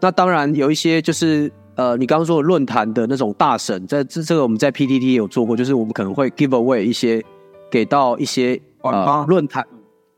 [0.00, 7.22] 那当然有一些就是呃，你刚刚说的论坛的那种大神，在这这个我们在 PTT 也有做过，就是我们可能会 give away 一些
[7.70, 9.62] 给到一些呃论坛。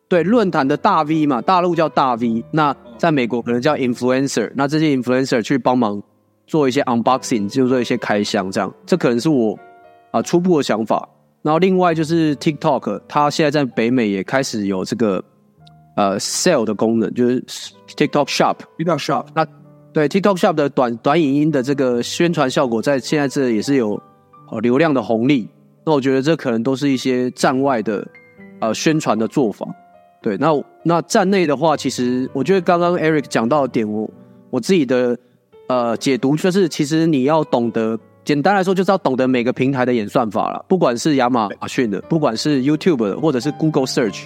[0.07, 6.01] 对论坛的大 V 嘛，大陆叫大 V，那在美国可能叫 influencer，那这些 influencer 去帮忙
[6.47, 9.59] 做一些 unboxing，就做一些开箱，这样，这可能是我
[10.13, 11.09] 啊初步的想法。
[11.43, 15.21] 然后另外就是 TikTok，它现在在北美也开始有这个
[15.97, 17.43] 呃 sale 的功能，就是
[17.97, 19.27] TikTok Shop，TikTok Shop。
[19.35, 19.47] 那
[19.93, 24.01] 对 TikTok Shop 的短短影音的这个宣传效果，在现在这也是有
[24.51, 25.49] 呃流量的红利。
[25.87, 28.07] 那我觉得这可能都是一些站外的
[28.61, 29.67] 呃宣传的做法。
[30.23, 30.51] 对，那
[30.83, 34.09] 那站内的话，其实我觉得刚刚 Eric 讲到的点，我
[34.49, 35.17] 我自己的
[35.69, 44.25] 呃解读就是，其实你要懂得，简单来说就是要懂得每个平台的演算法了，不管是亚马逊的，不管是 YouTube 的，或者是 Google Search，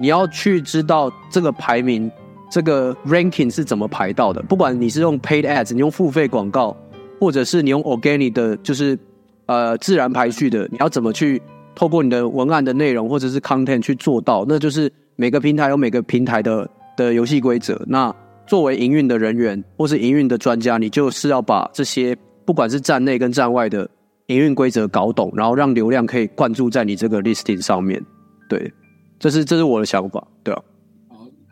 [0.00, 2.10] 你要去知道这个排名，
[2.50, 4.42] 这个 ranking 是怎么排到的。
[4.42, 6.76] 不管你是用 paid ads，你用付费广告，
[7.20, 8.98] 或者是你用 organic 的，就是
[9.46, 11.40] 呃自然排序的，你要怎么去
[11.74, 14.92] 透过你的文案的内容或者是 content 去做到，那就是。
[15.18, 17.82] 每个平台有每个平台的的游戏规则。
[17.86, 18.14] 那
[18.46, 23.88] 作为营运的人员或是营运的专家，你就是要把这些不管是站内跟站外的
[24.26, 27.98] 营运规则搞懂，然后让流量可以灌注在你这个 listing 上面。
[28.46, 28.70] 对，
[29.18, 30.26] 这是这是我的想法。
[30.42, 30.62] 对啊，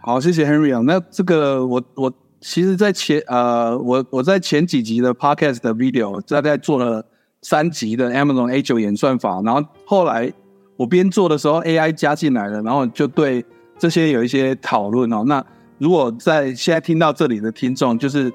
[0.03, 0.81] 好，谢谢 Henry 啊。
[0.81, 7.05] 那这个我我其实，在前呃，我我在前几集的 podcast 的 video 大概做了
[7.43, 10.33] 三集的 Amazon A 九演算法，然后后来
[10.77, 13.45] 我边做的时候 AI 加进来了，然后就对。
[13.77, 15.25] 这些有一些讨论哦。
[15.27, 15.45] 那
[15.79, 18.33] 如果在现在听到这里的听众，就是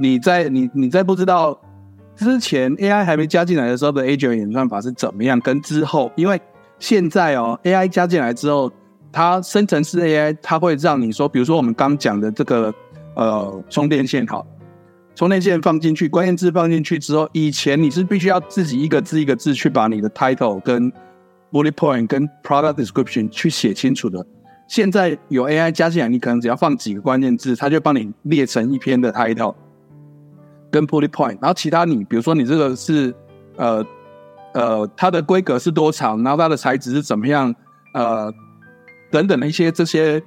[0.00, 1.56] 你在你你在不知道
[2.16, 6.40] 之前 AI 还没加进来的时候的 A 九演算法是怎么样，跟之后，因为
[6.78, 8.70] 现在哦 AI 加进来之后，
[9.12, 12.74] 它生成式 AI 它会让你说，比如说我们刚讲的这个
[13.14, 14.46] 呃充电线好，
[15.14, 20.92] 充电线放进去，关键字放进去之后，以前你是必须要自己一个字一个字去把你的 title 跟
[21.52, 24.26] bullet point 跟 product description 去写清楚的。
[24.66, 29.54] 现在有 AI 加进来，你可能只要放几个关键字，它就帮你列成一篇的 title
[30.70, 33.14] 跟 bullet point，然后其他你比如说你这个是
[33.56, 33.84] 呃
[34.54, 37.54] 呃它的规格是多长，然后它的材质是怎么样，
[37.92, 38.32] 呃
[39.10, 40.20] 等等的一些这些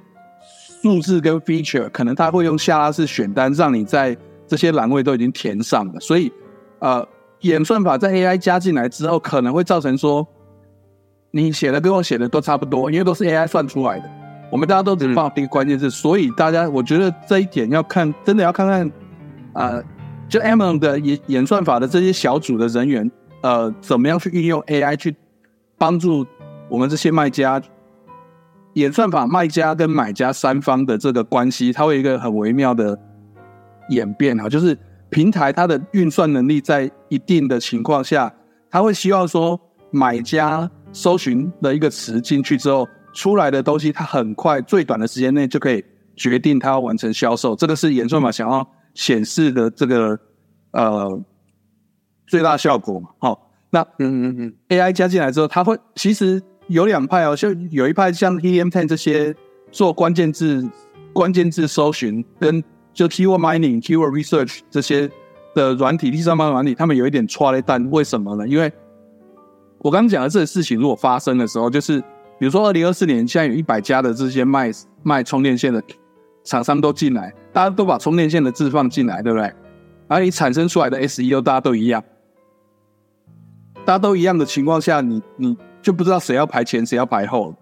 [0.82, 6.00] 数字跟 feature，可能它会用下拉式选单让你在这些栏位都已经填上了。
[6.00, 6.32] 所以
[6.78, 7.06] 呃
[7.40, 10.26] 演算法在 AI 加进来之后，可能会造成说
[11.30, 14.10] 你写的跟我写的都差不多，因为都是 AI 算出来的。
[14.50, 18.90] 我们大家都只放一个关键字，所以大家我觉得这一点要看，真的要看看，
[19.52, 19.82] 啊，
[20.26, 23.10] 就 Amazon 的演演算法的这些小组的人员，
[23.40, 25.14] 呃，怎么样去运用 AI 去
[25.76, 26.26] 帮助
[26.68, 27.62] 我们这些卖家
[28.74, 32.98] 演算法卖家跟买家三方的这个关系，它会有一个很微妙的
[33.90, 34.76] 演变啊，就是
[35.10, 38.32] 平台它的运算能力在一定的情况下，
[38.70, 39.58] 它会希望说
[39.90, 50.18] 买家搜寻的一个词进去之后出来的东西，它很快最短的时间内就可以决定它要完成销售，这个是演算法想要显示的这个
[50.72, 51.20] 呃
[52.28, 53.50] 最大效果嘛，好。
[53.70, 59.34] 那嗯嗯嗯，AI 加进来之后，它会其实有两派哦，就有一派像 Helium Ten 这些
[59.70, 60.66] 做关键字、
[61.12, 62.64] 关键字搜寻跟
[62.94, 65.10] 就 Keyword Mining、Keyword Research 这些
[65.54, 68.48] 的软体、第三方软体，他们有一点错了，但为什么呢？
[68.48, 68.72] 因为
[69.80, 72.00] 我刚刚讲的这个事情，如果发生的时候，就是
[72.38, 74.70] 比如说二零二四年，现在有一百家的这些卖
[75.02, 75.82] 卖充电线的
[76.42, 79.52] 厂商都进来，大家都把充电线的字放进来，对不对？
[80.06, 82.02] 而你产生出来的 SEO 大家都一样。
[83.88, 87.54] 大家都一样的情况下，你你就不知道谁要排前，谁要排后，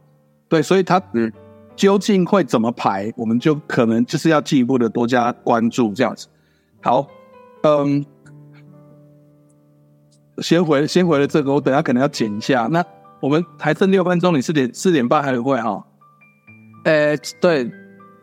[0.48, 1.32] 对，所以他嗯
[1.76, 6.26] 究竟会怎么排，我们就可能就是要进一步的多加关注这样子。
[6.82, 7.06] 好，
[7.62, 8.04] 嗯，
[10.38, 12.66] 先回先回了这个，我等下可能要剪一下。
[12.72, 12.84] 那
[13.20, 15.86] 我们还剩六分钟，你四点四点半还会哈？
[16.86, 17.70] 呃，对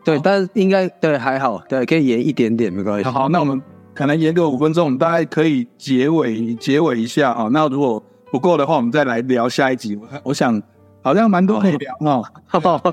[0.04, 3.08] 对，但是应该对还好，对，可以延一点点没关系。
[3.08, 3.62] 好，那我们。
[3.94, 7.48] 可能延个五分钟，我们大概可以结尾结尾一下啊。
[7.52, 8.02] 那如果
[8.32, 9.94] 不够的话，我们再来聊下一集。
[9.96, 10.60] 我我想
[11.02, 12.24] 好像蛮多可以聊哦。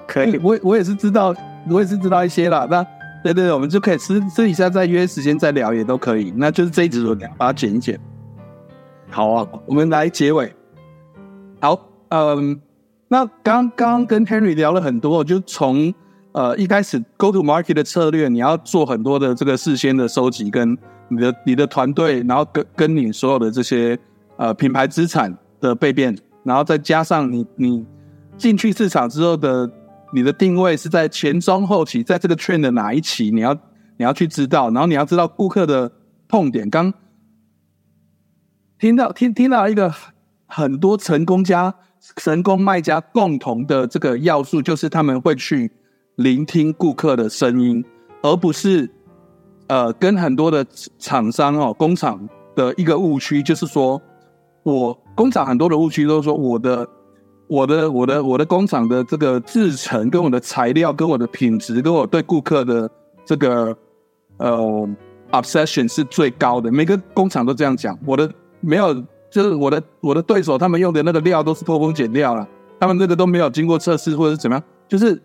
[0.08, 1.34] 可以，我我也是知道，
[1.70, 2.68] 我也是知道一些啦。
[2.70, 2.84] 那
[3.24, 6.32] 对对对，我们就可以私私底下再约时间再聊也都可以。
[6.36, 8.00] 那就是这一集我把它剪一剪。
[9.10, 10.54] 好啊，我们来结尾。
[11.60, 12.60] 好，嗯，
[13.08, 15.94] 那刚刚跟 Henry 聊了很多，就从
[16.34, 20.78] 呃一开始 Go to Market 的策略，你要做很多的这个事先的收集跟。
[21.14, 24.00] 你的你的团队，然后跟跟你所有的这些
[24.38, 27.86] 呃品牌资产的备变，然后再加上你你
[28.38, 29.70] 进去市场之后的
[30.14, 33.54] 你的定位是在前中后期，在这个圈的哪一期，你要
[33.98, 35.92] 你要去知道，然后你要知道顾客的
[36.30, 36.70] 痛点。
[36.70, 36.94] 刚
[38.80, 39.94] 听到听听到一个
[40.46, 41.76] 很多成功家、
[42.16, 45.70] 成功卖家共同的这个要素，就是他们会去
[46.16, 47.84] 聆听顾客的声音，
[48.22, 48.90] 而不是。
[49.68, 50.68] 呃，跟很多的
[51.00, 54.02] 厂商哦，工厂的一个误区就是说，
[54.64, 56.86] 我工厂很多的误区都是说，我的、
[57.48, 62.92] 我的、我的、我的工厂的这个制成跟我的材料跟我的品质跟我对顾客的
[63.24, 63.74] 这个
[64.40, 64.90] 呃
[65.32, 66.70] obsession 是最高的。
[66.70, 68.94] 每个工厂都这样讲，我的没有，
[69.30, 72.46] 就是我的我的对手他们用的那个料都是偷工减料了，
[72.78, 75.18] 他们那个都没有经过测试或者是怎么样，就是。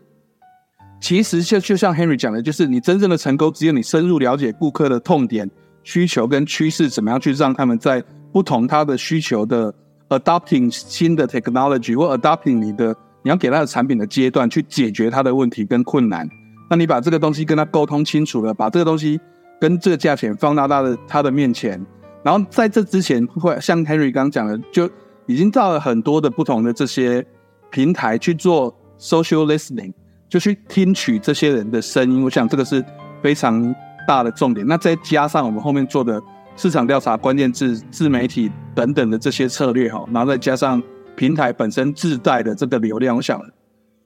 [1.01, 5.49] 其实就就像 Henry 讲的，就是你真正的成功，只有你深入了解顾客的痛点、
[5.85, 9.73] 需求跟趋势，怎么样去让他们在不同他的需求的
[10.09, 16.29] adopting 新的 technology 或 adopting 你的你要给他的产品的阶段，去解决他的问题跟困难。
[16.69, 19.21] 那你把这个东西跟他沟通清楚了，把这个东西
[19.61, 21.81] 跟这个价钱放到他的他的面前，
[22.25, 24.91] 然后在这之前，会像 Henry 刚讲的，就
[25.27, 27.25] 已经到了很多的不同的这些
[27.71, 29.93] 平台去做 social listening。
[30.29, 32.85] 就去听取这些人的声音，我想这个是
[33.23, 33.75] 非常
[34.07, 34.67] 大的重点。
[34.67, 36.23] 那再加上我们后面做的
[36.57, 40.83] 市场调查、关键字、自媒体等等的这些策略哈，然后再加上
[41.17, 43.41] 平台本身自带的这个流量，我想，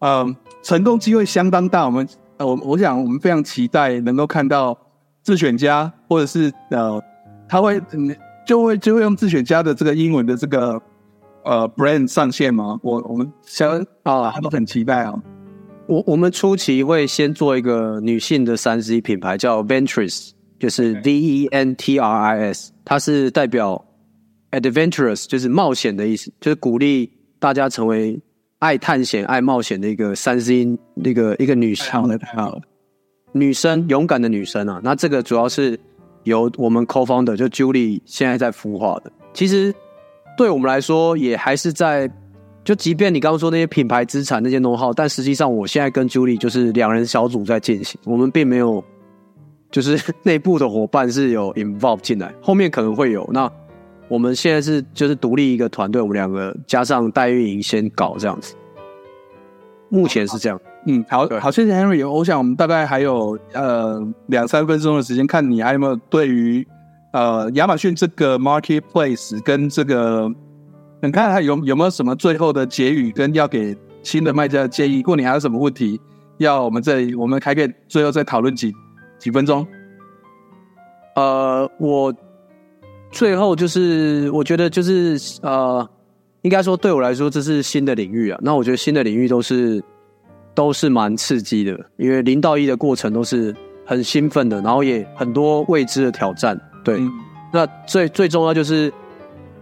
[0.01, 1.87] 嗯，成功机会相当大。
[1.87, 2.07] 我们
[2.39, 4.77] 呃，我我想我们非常期待能够看到
[5.23, 7.03] 自选家，或者是呃，
[7.49, 8.15] 他会嗯
[8.47, 10.81] 就会就会用自选家的这个英文的这个
[11.45, 12.79] 呃 brand 上线吗？
[12.83, 15.15] 我我们相啊他都很期待啊。
[15.91, 23.85] 我我们初期会先做一个女性的三 C 品牌，叫 Ventris，就是 V E N T R I S，它是代表
[24.53, 28.23] Adventurous，就是冒险的意思，就是鼓励大家成为
[28.61, 32.17] 爱探险、爱冒险的一个三 C 那个一个女生的
[33.33, 34.81] 女生，勇敢的女生啊。
[34.85, 35.77] 那这个主要是
[36.23, 39.11] 由我们 Co-founder 就 Julie 现在在孵化的。
[39.35, 39.75] 其实
[40.37, 42.09] 对我们来说，也还是在。
[42.63, 48.85] 就即便你刚刚说那些品牌资产那些弄好，但实际上我现在跟 Julie 就是两人小组在进行，我们并没有
[49.71, 53.29] 就是 内部的伙伴是有 involve 进来，后面可能会有。
[53.33, 53.51] 那
[54.09, 58.55] 我们现在是就是独立一个团队，我们两个加上代运营先搞这样子，
[59.89, 60.61] 目前是这样。
[60.87, 62.09] 嗯，好好，谢谢 Henry。
[62.09, 66.67] 我想我们大概还有呃两三分钟的时间，看你还有没有对于
[67.13, 70.31] 呃亚马逊这个 marketplace 跟这个。
[71.03, 74.99] 你看他有有没有什么最后的结语，跟要给新的卖家的建议？
[74.99, 76.01] 如果你还有什么问题，
[76.39, 78.73] 要我们这里我们还可以最后再讨论几
[79.19, 79.67] 几分钟。
[81.17, 82.15] 呃，我
[83.11, 85.87] 最后就是我觉得就是呃，
[86.43, 88.39] 应该说对我来说这是新的领域啊。
[88.43, 89.83] 那我觉得新的领域都是
[90.55, 96.59] 都是蛮刺激的，因为零到一的过程都是很兴奋的，然后也很多未知的挑战。
[96.85, 97.01] 对，
[97.53, 98.91] 那最最重要就是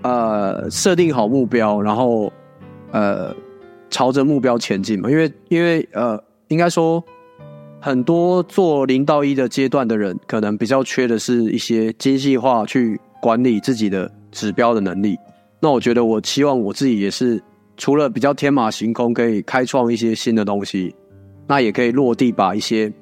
[0.08, 2.32] 呃设定好目标，然后
[2.92, 3.34] 呃
[3.90, 5.10] 朝着目标前进嘛。
[5.10, 7.04] 因为因为呃应该说。
[7.80, 15.16] 很多做零到一的阶段的人，可能比较缺的是一些精细化去管理自己的指标的能力。
[15.60, 17.40] 那我觉得，我期望我自己也是，
[17.76, 20.92] 除了比较天马行空，可以开创一些新的东西，
[21.46, 22.92] 那也可以落地把一些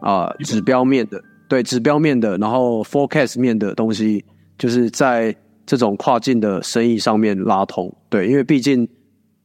[0.00, 4.24] 啊指标面的，对指标面的，然后 forecast 面的东西，
[4.58, 5.32] 就是在
[5.66, 7.94] 这种跨境的生意上面拉通。
[8.08, 8.88] 对，因为毕竟，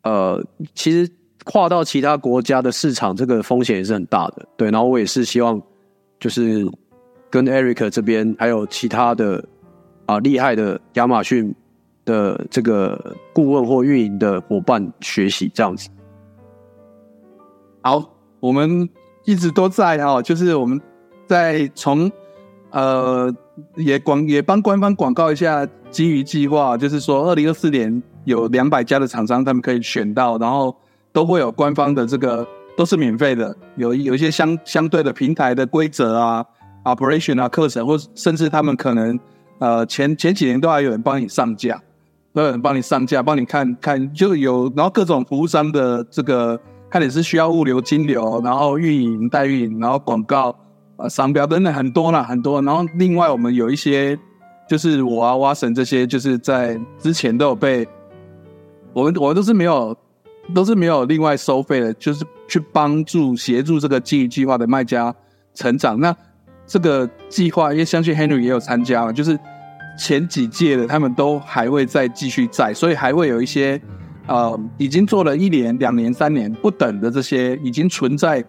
[0.03, 0.41] 呃，
[0.73, 1.11] 其实。
[1.43, 4.45] 跨到其他国家的市场，这个风险也是很大的。
[4.55, 5.59] 对，然后我也是希望，
[6.19, 6.63] 就是
[7.31, 9.43] 跟 Eric 这边还有其他的
[10.05, 11.51] 啊厉害的亚马逊
[12.05, 15.89] 的这个顾问或运营的伙伴学习这样子。
[17.81, 18.07] 好，
[18.39, 18.87] 我们
[19.25, 20.79] 一直都在哈，就是我们
[21.25, 22.11] 在从
[22.69, 23.35] 呃
[23.75, 30.75] 也广也帮官方广告一下金鱼计划，就是说二零二四年有两百家的厂商，他们可以选到，然后。
[31.13, 32.47] 都会有官方的这个
[32.77, 36.45] 都是免费的，有有一些相相对的平台的规则啊
[36.85, 39.19] ，operation 啊课程，或甚至他们可能
[39.59, 41.77] 呃前前几年都还有人帮你上架，
[42.33, 46.57] 都有人帮你上架，帮你看看就有，然后各种服务商的这个
[46.89, 50.55] 看你是需要物流、金流，然后运营、代运营，然后广告
[51.01, 52.61] 啊、商标等等很多啦，很多。
[52.61, 54.17] 然后另外我们有一些
[54.69, 57.87] 就是我啊、蛙神这些，就是在之前都有被
[58.93, 59.95] 我们我们都是没有。
[60.55, 65.13] 都是没有另外收费的，就是去帮助协助这个记忆计划的卖家
[65.53, 65.97] 成长。
[65.99, 66.13] 那
[66.65, 69.39] 这个计划，因为相信 Henry 也有参加嘛，就是
[69.97, 73.79] 前几届的他们都还会再继续在，所以还会有一些
[74.25, 78.43] 呃已经做了一年、两年、三年不等的这些已经存在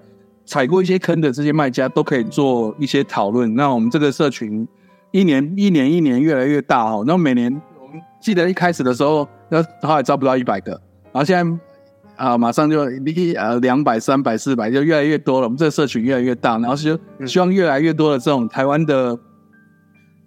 [0.53, 3.55] 踩过一些坑的这些卖家，都可以做一些讨论。
[3.55, 4.69] 那我们这个社群
[5.11, 7.51] 一年一年一年越来越大哦，那每年
[7.81, 10.73] 我们记得一开始的时候，那后来招不到一百个，
[11.13, 11.59] 然后现在。
[12.15, 15.47] 啊，马上就一呃两百、三百、四百，就越来越多了。
[15.47, 16.97] 我们这个社群越来越大，然后就
[17.27, 19.19] 希望越来越多的这种台湾的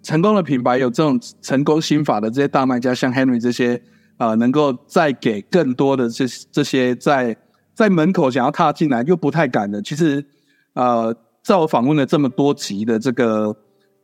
[0.02, 3.80] 成功的品牌，有这种成功心法的这些大卖家，像 Henry 这些
[4.18, 7.34] 啊，能够再给更多的这这些在
[7.76, 9.80] 在门口想要踏进来又不太敢的。
[9.82, 10.24] 其实，
[10.72, 11.14] 呃，
[11.44, 13.54] 在我访问了这么多集的这个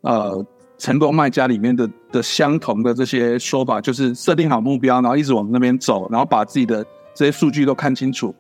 [0.03, 0.47] 呃
[0.79, 6.87] 成功卖家里面的的相同的这些说法，就是设定好目标，然后一直往那边走，然后把自己的。
[7.14, 8.35] 这些数据都看清楚，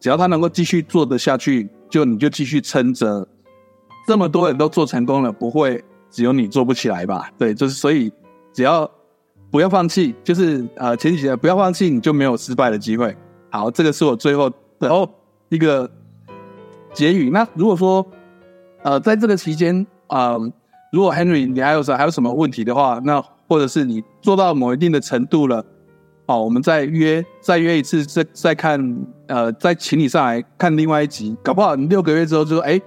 [0.00, 3.24] 只要他能够继续做得下去，就你就继续撑着。
[4.08, 7.30] 这么多人都做成功了，不会只有你做不起来吧？
[7.38, 8.10] 对，就是所以
[8.52, 8.90] 只要
[9.52, 13.16] 不要放弃，就是呃前几节不要放弃，你就没有失败的机会。
[13.50, 15.08] 好，这个是我最后然后
[15.48, 15.90] 一个
[16.92, 17.30] 结语。
[17.30, 18.06] 那如果说
[18.82, 20.36] 呃在这个期间啊，
[20.92, 25.64] 如果 Henry 你还有什还有什么问题的话，那或者是你做到某一定的程度了。
[26.26, 32.78] 好，我们再约再约一次，再再看，呃，再请你上来看另外一集，搞不好你六个月之后就说，哎，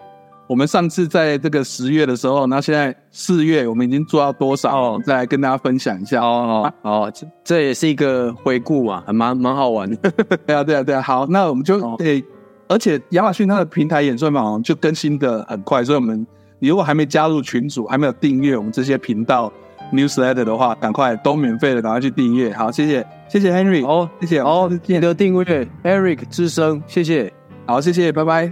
[0.51, 4.99] 我们上次在这个十月的时候，那现在四月我们已经做到多少？
[4.99, 10.11] 再来跟大家分享一下哦哦，这这也是一个回顾嘛，还蛮蛮好玩的。
[10.45, 11.01] 对啊，对啊，对啊。
[11.01, 12.21] 好，那我们就对，
[12.67, 16.27] 而且亚马逊它的平台演算法就更新的很快，所以我们
[16.59, 19.49] 你如果还没加入群组，还没有订阅我们这些频道。
[19.93, 22.51] Newsletter 的话，赶快都免费的，赶快去订阅。
[22.51, 27.31] 好，谢谢，谢谢 Henry，哦，谢谢，哦，记得订阅 Eric 之声，谢谢，
[27.65, 28.51] 好，谢谢，拜拜，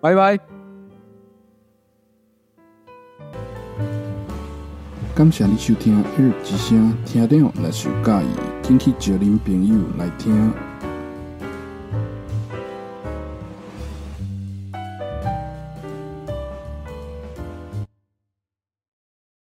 [0.00, 0.61] 拜拜。
[5.14, 8.28] 感谢你收听耳之声，听众若是有介意，
[8.62, 10.71] 请去叫您朋友来听。